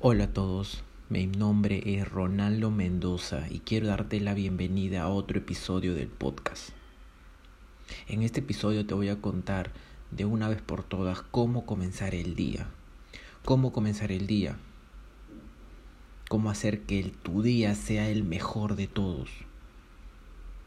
Hola 0.00 0.24
a 0.24 0.32
todos, 0.32 0.82
mi 1.10 1.26
nombre 1.26 1.82
es 1.84 2.10
Ronaldo 2.10 2.70
Mendoza 2.70 3.46
y 3.50 3.60
quiero 3.60 3.88
darte 3.88 4.18
la 4.18 4.32
bienvenida 4.32 5.02
a 5.02 5.08
otro 5.08 5.38
episodio 5.38 5.94
del 5.94 6.08
podcast. 6.08 6.70
En 8.08 8.22
este 8.22 8.40
episodio 8.40 8.86
te 8.86 8.94
voy 8.94 9.10
a 9.10 9.20
contar 9.20 9.72
de 10.10 10.24
una 10.24 10.48
vez 10.48 10.62
por 10.62 10.84
todas 10.84 11.20
cómo 11.20 11.66
comenzar 11.66 12.14
el 12.14 12.34
día. 12.34 12.66
Cómo 13.44 13.72
comenzar 13.72 14.10
el 14.10 14.26
día. 14.26 14.56
Cómo 16.30 16.48
hacer 16.50 16.84
que 16.84 16.98
el, 16.98 17.12
tu 17.12 17.42
día 17.42 17.74
sea 17.74 18.08
el 18.08 18.24
mejor 18.24 18.76
de 18.76 18.86
todos. 18.86 19.28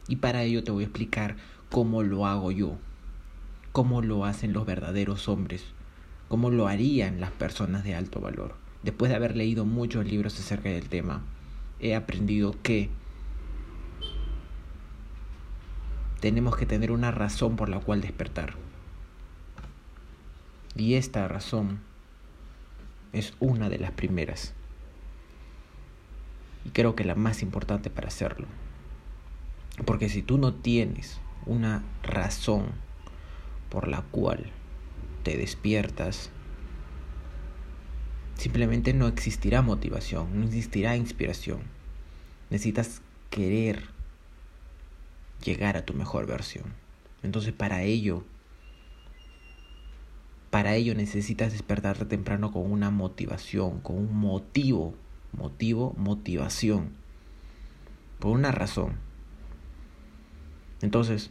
Y 0.06 0.16
para 0.16 0.44
ello 0.44 0.62
te 0.62 0.70
voy 0.70 0.84
a 0.84 0.86
explicar 0.86 1.36
cómo 1.70 2.04
lo 2.04 2.24
hago 2.26 2.52
yo. 2.52 2.78
Cómo 3.72 4.00
lo 4.00 4.24
hacen 4.24 4.52
los 4.52 4.64
verdaderos 4.64 5.28
hombres. 5.28 5.64
Cómo 6.28 6.50
lo 6.50 6.68
harían 6.68 7.20
las 7.20 7.32
personas 7.32 7.82
de 7.82 7.96
alto 7.96 8.20
valor. 8.20 8.67
Después 8.82 9.10
de 9.10 9.16
haber 9.16 9.36
leído 9.36 9.64
muchos 9.64 10.06
libros 10.06 10.38
acerca 10.38 10.68
del 10.68 10.88
tema, 10.88 11.22
he 11.80 11.94
aprendido 11.94 12.54
que 12.62 12.90
tenemos 16.20 16.56
que 16.56 16.66
tener 16.66 16.90
una 16.90 17.10
razón 17.10 17.56
por 17.56 17.68
la 17.68 17.80
cual 17.80 18.00
despertar. 18.00 18.54
Y 20.76 20.94
esta 20.94 21.26
razón 21.26 21.80
es 23.12 23.34
una 23.40 23.68
de 23.68 23.78
las 23.78 23.92
primeras. 23.92 24.54
Y 26.64 26.70
creo 26.70 26.94
que 26.94 27.04
la 27.04 27.14
más 27.14 27.42
importante 27.42 27.90
para 27.90 28.08
hacerlo. 28.08 28.46
Porque 29.84 30.08
si 30.08 30.22
tú 30.22 30.38
no 30.38 30.54
tienes 30.54 31.20
una 31.46 31.82
razón 32.02 32.66
por 33.70 33.88
la 33.88 34.02
cual 34.02 34.50
te 35.22 35.36
despiertas, 35.36 36.30
Simplemente 38.38 38.94
no 38.94 39.08
existirá 39.08 39.62
motivación, 39.62 40.38
no 40.38 40.46
existirá 40.46 40.96
inspiración. 40.96 41.58
Necesitas 42.50 43.02
querer 43.30 43.82
llegar 45.44 45.76
a 45.76 45.84
tu 45.84 45.92
mejor 45.92 46.26
versión. 46.26 46.66
Entonces 47.24 47.52
para 47.52 47.82
ello, 47.82 48.24
para 50.50 50.76
ello 50.76 50.94
necesitas 50.94 51.52
despertarte 51.52 52.04
temprano 52.04 52.52
con 52.52 52.70
una 52.70 52.90
motivación, 52.90 53.80
con 53.80 53.96
un 53.96 54.16
motivo, 54.16 54.94
motivo, 55.32 55.92
motivación, 55.98 56.92
por 58.20 58.30
una 58.30 58.52
razón. 58.52 58.92
Entonces, 60.80 61.30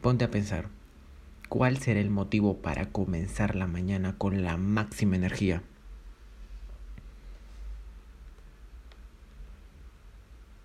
ponte 0.00 0.24
a 0.24 0.30
pensar. 0.30 0.68
¿Cuál 1.50 1.78
será 1.78 1.98
el 1.98 2.10
motivo 2.10 2.58
para 2.58 2.92
comenzar 2.92 3.56
la 3.56 3.66
mañana 3.66 4.16
con 4.16 4.44
la 4.44 4.56
máxima 4.56 5.16
energía? 5.16 5.64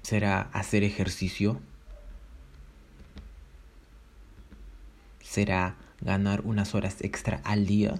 ¿Será 0.04 0.42
hacer 0.42 0.84
ejercicio? 0.84 1.60
¿Será 5.22 5.76
ganar 6.02 6.42
unas 6.42 6.76
horas 6.76 7.02
extra 7.02 7.42
al 7.44 7.66
día? 7.66 7.96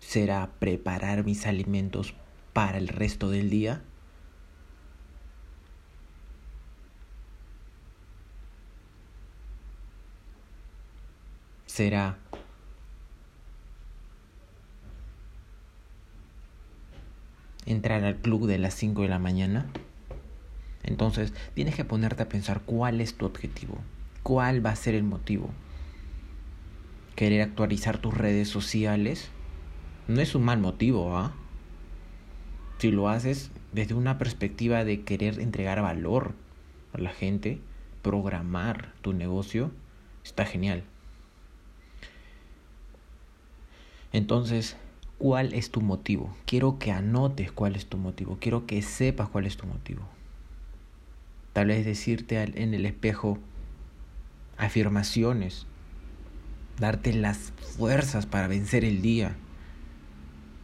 ¿Será 0.00 0.50
preparar 0.58 1.24
mis 1.24 1.46
alimentos 1.46 2.12
para 2.52 2.76
el 2.76 2.88
resto 2.88 3.30
del 3.30 3.48
día? 3.48 3.82
Será 11.76 12.16
entrar 17.66 18.02
al 18.02 18.16
club 18.16 18.46
de 18.46 18.56
las 18.56 18.72
5 18.72 19.02
de 19.02 19.08
la 19.08 19.18
mañana. 19.18 19.66
Entonces 20.84 21.34
tienes 21.52 21.74
que 21.74 21.84
ponerte 21.84 22.22
a 22.22 22.30
pensar 22.30 22.62
cuál 22.62 23.02
es 23.02 23.18
tu 23.18 23.26
objetivo, 23.26 23.76
cuál 24.22 24.64
va 24.64 24.70
a 24.70 24.76
ser 24.76 24.94
el 24.94 25.02
motivo. 25.02 25.50
Querer 27.14 27.42
actualizar 27.42 27.98
tus 27.98 28.14
redes 28.14 28.48
sociales 28.48 29.28
no 30.08 30.22
es 30.22 30.34
un 30.34 30.44
mal 30.44 30.58
motivo, 30.58 31.14
¿ah? 31.18 31.34
Si 32.78 32.90
lo 32.90 33.10
haces 33.10 33.50
desde 33.72 33.92
una 33.92 34.16
perspectiva 34.16 34.82
de 34.84 35.02
querer 35.02 35.40
entregar 35.40 35.82
valor 35.82 36.32
a 36.94 36.98
la 36.98 37.10
gente, 37.10 37.60
programar 38.00 38.94
tu 39.02 39.12
negocio, 39.12 39.72
está 40.24 40.46
genial. 40.46 40.84
Entonces, 44.16 44.78
¿cuál 45.18 45.52
es 45.52 45.70
tu 45.70 45.82
motivo? 45.82 46.34
Quiero 46.46 46.78
que 46.78 46.90
anotes 46.90 47.52
cuál 47.52 47.76
es 47.76 47.84
tu 47.84 47.98
motivo, 47.98 48.38
quiero 48.40 48.66
que 48.66 48.80
sepas 48.80 49.28
cuál 49.28 49.44
es 49.44 49.58
tu 49.58 49.66
motivo. 49.66 50.08
Tal 51.52 51.66
vez 51.66 51.84
decirte 51.84 52.40
en 52.40 52.72
el 52.72 52.86
espejo 52.86 53.38
afirmaciones, 54.56 55.66
darte 56.78 57.12
las 57.12 57.52
fuerzas 57.76 58.24
para 58.24 58.48
vencer 58.48 58.86
el 58.86 59.02
día, 59.02 59.36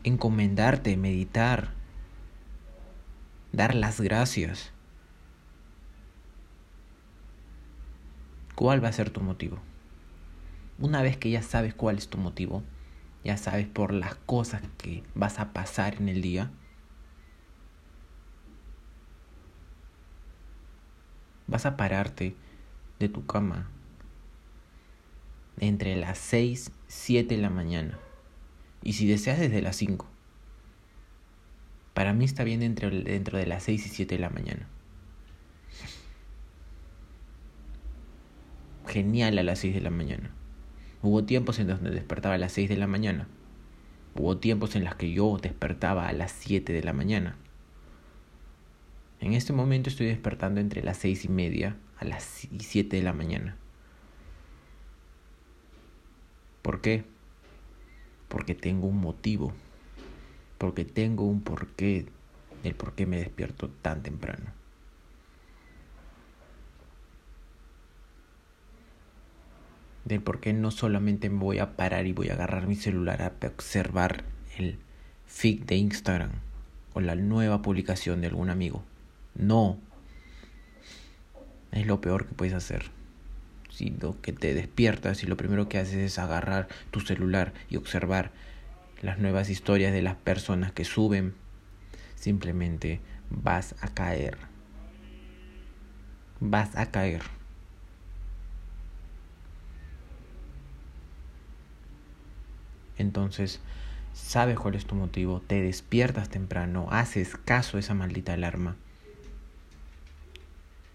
encomendarte, 0.03 0.97
meditar, 0.97 1.73
dar 3.53 3.75
las 3.75 4.01
gracias. 4.01 4.73
¿Cuál 8.55 8.83
va 8.83 8.89
a 8.89 8.93
ser 8.93 9.11
tu 9.11 9.21
motivo? 9.21 9.59
Una 10.79 11.03
vez 11.03 11.19
que 11.19 11.29
ya 11.29 11.43
sabes 11.43 11.75
cuál 11.75 11.99
es 11.99 12.09
tu 12.09 12.17
motivo, 12.17 12.63
ya 13.25 13.37
sabes, 13.37 13.67
por 13.67 13.93
las 13.93 14.15
cosas 14.15 14.63
que 14.79 15.03
vas 15.15 15.39
a 15.39 15.53
pasar 15.53 15.97
en 15.97 16.09
el 16.09 16.23
día, 16.23 16.51
vas 21.47 21.67
a 21.67 21.77
pararte 21.77 22.35
de 22.99 23.09
tu 23.09 23.27
cama 23.27 23.69
entre 25.59 25.95
las 25.97 26.19
6, 26.19 26.73
7 26.89 27.37
de 27.37 27.43
la 27.43 27.51
mañana. 27.51 27.99
Y 28.83 28.95
si 28.95 29.07
deseas 29.07 29.39
desde 29.39 29.63
las 29.63 29.77
5. 29.77 30.07
Para 31.95 32.15
mí 32.15 32.25
está 32.25 32.43
bien 32.43 32.61
dentro, 32.61 32.91
dentro 32.91 33.39
de 33.39 33.47
las 33.47 33.65
6 33.65 33.87
y 33.87 33.89
7 33.91 34.17
de 34.17 34.21
la 34.21 34.31
mañana. 34.31 34.67
Genial 38.89 39.39
a 39.39 39.43
las 39.43 39.61
6 39.61 39.75
de 39.75 39.81
la 39.81 39.91
mañana. 39.91 40.35
Hubo 41.03 41.25
tiempos 41.25 41.59
en 41.59 41.67
donde 41.67 41.91
despertaba 41.91 42.37
a 42.37 42.39
las 42.39 42.53
6 42.53 42.69
de 42.69 42.77
la 42.77 42.87
mañana. 42.87 43.27
Hubo 44.15 44.39
tiempos 44.39 44.77
en 44.77 44.85
los 44.85 44.95
que 44.95 45.13
yo 45.13 45.37
despertaba 45.43 46.07
a 46.07 46.13
las 46.13 46.31
7 46.31 46.73
de 46.73 46.83
la 46.85 46.93
mañana. 46.93 47.37
En 49.21 49.33
este 49.33 49.53
momento 49.53 49.91
estoy 49.91 50.07
despertando 50.07 50.61
entre 50.61 50.83
las 50.83 50.99
6 50.99 51.25
y 51.25 51.29
media 51.29 51.77
a 51.99 52.05
las 52.05 52.47
7 52.57 52.97
de 52.97 53.03
la 53.03 53.13
mañana. 53.13 53.57
¿Por 56.63 56.81
qué? 56.81 57.05
Porque 58.29 58.55
tengo 58.55 58.87
un 58.87 59.01
motivo. 59.01 59.53
Porque 60.59 60.85
tengo 60.85 61.25
un 61.25 61.43
porqué 61.43 62.07
del 62.63 62.77
por 62.77 62.95
qué 62.95 63.07
me 63.07 63.17
despierto 63.17 63.69
tan 63.69 64.05
temprano. 64.05 64.62
Del 70.05 70.21
por 70.21 70.41
qué 70.41 70.53
no 70.53 70.71
solamente 70.71 71.31
me 71.31 71.39
voy 71.39 71.59
a 71.59 71.77
parar 71.77 72.07
y 72.07 72.13
voy 72.13 72.31
a 72.31 72.35
agarrar 72.35 72.67
mi 72.67 72.75
celular 72.75 73.23
a 73.23 73.33
observar 73.47 74.25
el 74.59 74.79
feed 75.27 75.63
de 75.65 75.77
Instagram 75.77 76.33
o 76.95 77.01
la 77.01 77.15
nueva 77.15 77.63
publicación 77.63 78.21
de 78.21 78.27
algún 78.27 78.51
amigo. 78.51 78.85
No. 79.35 79.79
Es 81.71 81.87
lo 81.87 82.01
peor 82.01 82.27
que 82.27 82.35
puedes 82.35 82.55
hacer. 82.55 82.91
Si 83.71 83.91
lo 83.91 84.21
que 84.21 84.33
te 84.33 84.53
despiertas 84.53 85.23
y 85.23 85.27
lo 85.27 85.37
primero 85.37 85.69
que 85.69 85.79
haces 85.79 85.97
es 85.97 86.19
agarrar 86.19 86.69
tu 86.91 87.01
celular 87.01 87.55
y 87.71 87.77
observar 87.77 88.31
las 89.01 89.19
nuevas 89.19 89.49
historias 89.49 89.93
de 89.93 90.03
las 90.03 90.17
personas 90.17 90.73
que 90.73 90.85
suben, 90.85 91.35
simplemente 92.15 93.01
vas 93.31 93.75
a 93.81 93.89
caer. 93.89 94.37
Vas 96.41 96.77
a 96.77 96.91
caer. 96.91 97.23
Entonces, 103.03 103.61
sabes 104.15 104.59
cuál 104.59 104.77
es 104.77 104.87
tu 104.87 104.95
motivo, 104.95 105.43
te 105.45 105.61
despiertas 105.61 106.29
temprano, 106.29 106.87
haces 106.91 107.37
caso 107.37 107.77
a 107.77 107.81
esa 107.81 107.95
maldita 107.95 108.33
alarma. 108.33 108.77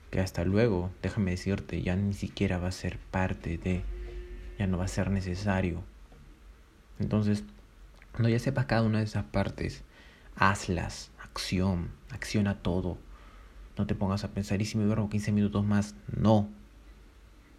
Que 0.09 0.21
hasta 0.21 0.45
luego, 0.45 0.89
déjame 1.01 1.31
decirte, 1.31 1.81
ya 1.81 1.97
ni 1.97 2.13
siquiera 2.13 2.57
va 2.57 2.69
a 2.69 2.71
ser 2.71 2.97
parte 2.97 3.57
de, 3.57 3.83
ya 4.57 4.67
no 4.67 4.77
va 4.77 4.85
a 4.85 4.87
ser 4.87 5.11
necesario. 5.11 5.83
Entonces, 6.97 7.43
cuando 8.13 8.29
ya 8.29 8.39
sepas 8.39 8.65
cada 8.65 8.83
una 8.83 8.99
de 8.99 9.03
esas 9.03 9.25
partes, 9.25 9.83
hazlas, 10.37 11.11
acción, 11.21 11.89
acciona 12.09 12.55
todo. 12.55 12.97
No 13.77 13.85
te 13.85 13.95
pongas 13.95 14.23
a 14.23 14.31
pensar, 14.31 14.61
¿y 14.61 14.65
si 14.65 14.77
me 14.77 14.85
duermo 14.85 15.09
15 15.09 15.33
minutos 15.33 15.65
más? 15.65 15.93
No. 16.15 16.47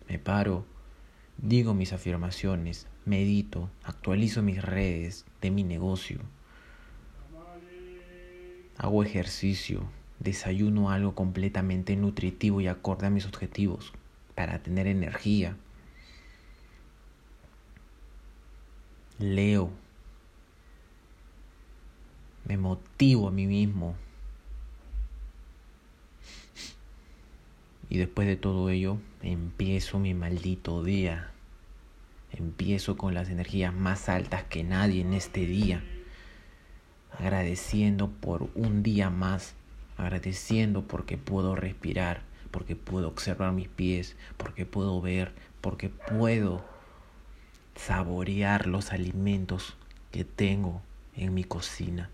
Me 0.08 0.18
paro, 0.18 0.64
digo 1.38 1.72
mis 1.72 1.92
afirmaciones, 1.92 2.86
medito, 3.04 3.70
actualizo 3.82 4.42
mis 4.42 4.60
redes 4.60 5.24
de 5.40 5.50
mi 5.50 5.62
negocio, 5.62 6.20
hago 8.76 9.02
ejercicio, 9.02 9.88
desayuno 10.18 10.90
algo 10.90 11.14
completamente 11.14 11.96
nutritivo 11.96 12.60
y 12.60 12.68
acorde 12.68 13.06
a 13.06 13.10
mis 13.10 13.26
objetivos 13.26 13.92
para 14.34 14.62
tener 14.62 14.86
energía. 14.86 15.56
Leo, 19.18 19.70
me 22.46 22.56
motivo 22.56 23.28
a 23.28 23.32
mí 23.32 23.46
mismo. 23.46 23.96
Y 27.90 27.98
después 27.98 28.28
de 28.28 28.36
todo 28.36 28.68
ello, 28.70 28.98
empiezo 29.22 29.98
mi 29.98 30.14
maldito 30.14 30.84
día. 30.84 31.30
Empiezo 32.32 32.96
con 32.96 33.14
las 33.14 33.30
energías 33.30 33.72
más 33.72 34.08
altas 34.08 34.44
que 34.44 34.62
nadie 34.62 35.00
en 35.00 35.14
este 35.14 35.46
día. 35.46 35.82
Agradeciendo 37.18 38.10
por 38.10 38.50
un 38.54 38.82
día 38.82 39.10
más. 39.10 39.54
Agradeciendo 39.96 40.82
porque 40.82 41.16
puedo 41.16 41.56
respirar, 41.56 42.22
porque 42.50 42.76
puedo 42.76 43.08
observar 43.08 43.52
mis 43.52 43.68
pies, 43.68 44.16
porque 44.36 44.66
puedo 44.66 45.00
ver, 45.00 45.32
porque 45.60 45.88
puedo 45.88 46.64
saborear 47.74 48.66
los 48.66 48.92
alimentos 48.92 49.76
que 50.12 50.24
tengo 50.24 50.82
en 51.16 51.34
mi 51.34 51.44
cocina. 51.44 52.10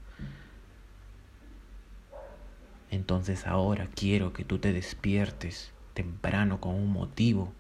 Entonces 2.95 3.49
ahora 3.49 3.89
quiero 3.93 4.33
que 4.33 4.45
tú 4.45 4.61
te 4.61 4.73
despiertes 4.73 5.73
temprano 5.95 6.61
con 6.61 6.77
un 6.77 6.93
motivo, 6.93 7.53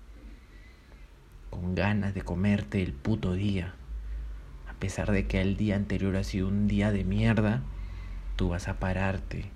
con 1.50 1.74
ganas 1.74 2.14
de 2.14 2.22
comerte 2.22 2.80
el 2.80 2.92
puto 2.92 3.32
día. 3.32 3.74
A 4.68 4.74
pesar 4.74 5.10
de 5.10 5.26
que 5.26 5.40
el 5.40 5.56
día 5.56 5.74
anterior 5.74 6.14
ha 6.14 6.22
sido 6.22 6.46
un 6.46 6.68
día 6.68 6.92
de 6.92 7.02
mierda, 7.02 7.64
tú 8.36 8.50
vas 8.50 8.68
a 8.68 8.78
pararte 8.78 9.50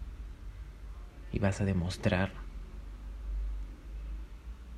y 1.33 1.39
vas 1.39 1.61
a 1.61 1.65
demostrar 1.65 2.33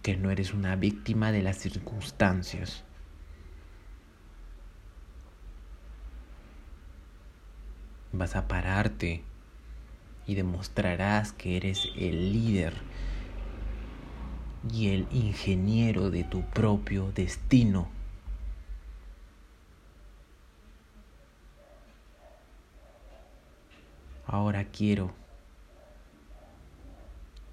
que 0.02 0.19
no 0.19 0.31
eres 0.31 0.52
una 0.52 0.76
víctima 0.76 1.32
de 1.32 1.43
las 1.43 1.56
circunstancias. 1.56 2.85
Vas 8.12 8.37
a 8.37 8.49
pararte 8.49 9.25
y 10.31 10.37
demostrarás 10.37 11.32
que 11.32 11.56
eres 11.56 11.88
el 11.97 12.32
líder 12.32 12.75
y 14.73 14.91
el 14.91 15.09
ingeniero 15.11 16.09
de 16.09 16.23
tu 16.23 16.43
propio 16.43 17.11
destino. 17.11 17.88
Ahora 24.25 24.67
quiero 24.67 25.12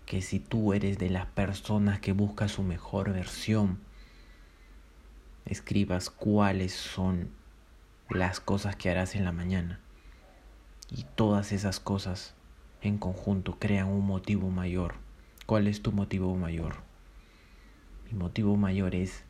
que 0.06 0.22
si 0.22 0.38
tú 0.38 0.72
eres 0.72 1.00
de 1.00 1.10
las 1.10 1.26
personas 1.26 2.00
que 2.00 2.12
busca 2.12 2.48
su 2.48 2.62
mejor 2.62 3.12
versión, 3.12 3.80
escribas 5.48 6.12
cuáles 6.12 6.74
son 6.74 7.32
las 8.08 8.40
cosas 8.40 8.76
que 8.76 8.92
harás 8.92 9.16
en 9.16 9.26
la 9.26 9.32
mañana. 9.32 9.80
Y 10.92 11.06
todas 11.16 11.52
esas 11.52 11.80
cosas 11.80 12.37
en 12.82 12.98
conjunto 12.98 13.58
crean 13.60 13.88
un 13.88 14.06
motivo 14.06 14.50
mayor. 14.50 14.96
¿Cuál 15.46 15.68
es 15.68 15.82
tu 15.82 15.92
motivo 15.92 16.36
mayor? 16.36 16.76
Mi 18.06 18.18
motivo 18.18 18.56
mayor 18.58 18.96
es 18.96 19.24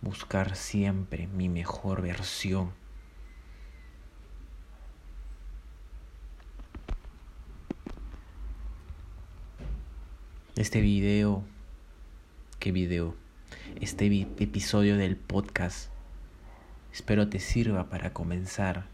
buscar 0.00 0.56
siempre 0.56 1.26
mi 1.26 1.48
mejor 1.48 2.02
versión. 2.02 2.72
Este 10.56 10.80
video, 10.80 11.42
¿qué 12.60 12.70
video? 12.70 13.16
Este 13.80 14.06
episodio 14.38 14.96
del 14.96 15.16
podcast 15.16 15.90
espero 16.92 17.28
te 17.28 17.40
sirva 17.40 17.88
para 17.88 18.12
comenzar 18.12 18.86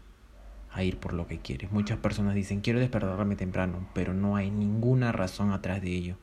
a 0.73 0.83
ir 0.83 0.97
por 0.97 1.13
lo 1.13 1.27
que 1.27 1.39
quieres. 1.39 1.71
Muchas 1.71 1.97
personas 1.97 2.35
dicen, 2.35 2.61
quiero 2.61 2.79
despertarme 2.79 3.35
temprano, 3.35 3.87
pero 3.93 4.13
no 4.13 4.35
hay 4.35 4.51
ninguna 4.51 5.11
razón 5.11 5.51
atrás 5.51 5.81
de 5.81 5.89
ello. 5.89 6.15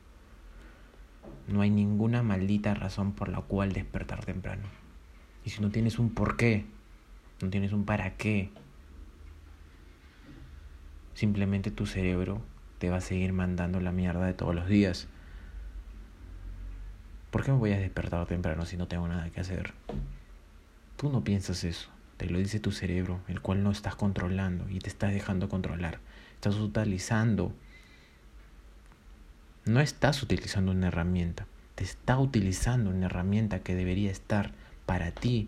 No 1.47 1.61
hay 1.61 1.69
ninguna 1.69 2.23
maldita 2.23 2.73
razón 2.73 3.13
por 3.13 3.29
la 3.29 3.41
cual 3.41 3.73
despertar 3.73 4.25
temprano. 4.25 4.63
Y 5.45 5.51
si 5.51 5.61
no 5.61 5.69
tienes 5.69 5.99
un 5.99 6.09
por 6.09 6.35
qué, 6.37 6.65
no 7.41 7.49
tienes 7.49 7.73
un 7.73 7.85
para 7.85 8.15
qué, 8.17 8.51
simplemente 11.13 11.69
tu 11.69 11.85
cerebro 11.85 12.41
te 12.77 12.89
va 12.89 12.97
a 12.97 13.01
seguir 13.01 13.33
mandando 13.33 13.79
la 13.81 13.91
mierda 13.91 14.25
de 14.25 14.33
todos 14.33 14.55
los 14.55 14.67
días. 14.67 15.07
¿Por 17.29 17.43
qué 17.43 17.51
me 17.51 17.57
voy 17.57 17.73
a 17.73 17.77
despertar 17.77 18.25
temprano 18.25 18.65
si 18.65 18.77
no 18.77 18.87
tengo 18.87 19.07
nada 19.07 19.29
que 19.29 19.41
hacer? 19.41 19.73
Tú 20.97 21.09
no 21.09 21.23
piensas 21.23 21.63
eso. 21.63 21.89
Te 22.19 22.29
lo 22.29 22.37
dice 22.37 22.59
tu 22.59 22.73
cerebro, 22.73 23.21
el 23.29 23.39
cual 23.39 23.63
no 23.63 23.71
estás 23.71 23.95
controlando 23.95 24.67
y 24.69 24.79
te 24.79 24.89
estás 24.89 25.13
dejando 25.13 25.47
controlar. 25.47 26.01
Estás 26.33 26.57
utilizando, 26.57 27.53
no 29.63 29.79
estás 29.79 30.21
utilizando 30.21 30.73
una 30.73 30.87
herramienta, 30.89 31.45
te 31.75 31.85
está 31.85 32.19
utilizando 32.19 32.89
una 32.89 33.05
herramienta 33.05 33.59
que 33.59 33.73
debería 33.73 34.11
estar 34.11 34.51
para 34.85 35.11
ti 35.11 35.47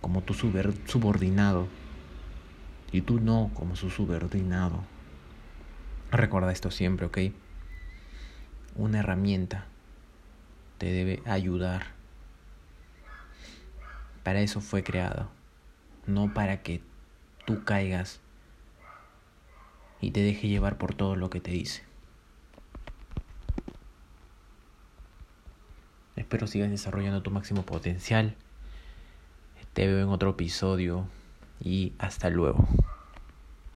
como 0.00 0.22
tu 0.22 0.34
subordinado 0.34 1.68
y 2.90 3.02
tú 3.02 3.20
no 3.20 3.52
como 3.54 3.76
su 3.76 3.90
subordinado. 3.90 4.82
Recuerda 6.10 6.50
esto 6.50 6.72
siempre, 6.72 7.06
¿ok? 7.06 7.18
Una 8.74 8.98
herramienta 8.98 9.66
te 10.78 10.86
debe 10.86 11.22
ayudar 11.26 11.99
para 14.22 14.40
eso 14.40 14.60
fue 14.60 14.82
creado, 14.82 15.28
no 16.06 16.32
para 16.34 16.62
que 16.62 16.82
tú 17.46 17.64
caigas 17.64 18.20
y 20.00 20.10
te 20.10 20.20
deje 20.20 20.48
llevar 20.48 20.78
por 20.78 20.94
todo 20.94 21.16
lo 21.16 21.30
que 21.30 21.40
te 21.40 21.50
dice. 21.50 21.82
Espero 26.16 26.46
sigas 26.46 26.70
desarrollando 26.70 27.22
tu 27.22 27.30
máximo 27.30 27.62
potencial. 27.62 28.34
Te 29.72 29.86
veo 29.86 30.00
en 30.00 30.08
otro 30.08 30.30
episodio 30.30 31.06
y 31.60 31.92
hasta 31.98 32.28
luego. 32.28 32.68